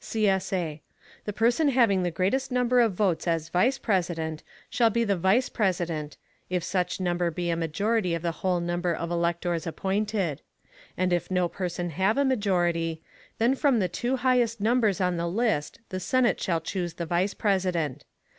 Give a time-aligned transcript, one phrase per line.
[0.03, 0.79] [CSA]
[1.25, 5.47] The person having the greatest number of votes as Vice President, shall be the Vice
[5.47, 6.17] President,
[6.49, 10.41] if such number be a majority of the whole number of electors appointed;
[10.97, 12.99] and if no person have a majority,
[13.37, 17.35] then from the two highest numbers on the list the Senate shall choose the Vice
[17.35, 18.03] President.